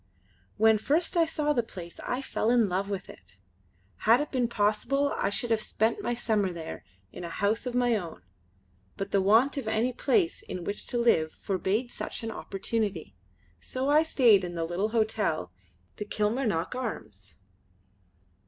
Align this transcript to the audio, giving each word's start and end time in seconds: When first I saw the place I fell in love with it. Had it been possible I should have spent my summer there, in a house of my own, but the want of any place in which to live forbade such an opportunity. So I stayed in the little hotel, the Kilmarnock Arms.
When 0.57 0.79
first 0.79 1.15
I 1.15 1.25
saw 1.25 1.53
the 1.53 1.61
place 1.61 1.99
I 2.03 2.23
fell 2.23 2.49
in 2.49 2.67
love 2.67 2.89
with 2.89 3.07
it. 3.07 3.37
Had 3.97 4.19
it 4.19 4.31
been 4.31 4.47
possible 4.47 5.13
I 5.15 5.29
should 5.29 5.51
have 5.51 5.61
spent 5.61 6.01
my 6.01 6.15
summer 6.15 6.51
there, 6.51 6.83
in 7.13 7.23
a 7.23 7.29
house 7.29 7.67
of 7.67 7.75
my 7.75 7.95
own, 7.95 8.23
but 8.97 9.11
the 9.11 9.21
want 9.21 9.57
of 9.57 9.67
any 9.67 9.93
place 9.93 10.41
in 10.41 10.63
which 10.63 10.87
to 10.87 10.97
live 10.97 11.33
forbade 11.39 11.91
such 11.91 12.23
an 12.23 12.31
opportunity. 12.31 13.15
So 13.59 13.89
I 13.91 14.01
stayed 14.01 14.43
in 14.43 14.55
the 14.55 14.65
little 14.65 14.89
hotel, 14.89 15.51
the 15.97 16.05
Kilmarnock 16.05 16.73
Arms. 16.73 17.35